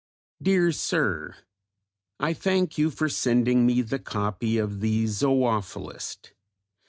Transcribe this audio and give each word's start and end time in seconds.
DEAR 0.41 0.71
SIR, 0.71 1.35
I 2.19 2.33
thank 2.33 2.75
you 2.75 2.89
for 2.89 3.07
sending 3.07 3.67
me 3.67 3.83
the 3.83 3.99
copy 3.99 4.57
of 4.57 4.79
The 4.79 5.05
Zoophilist. 5.05 6.31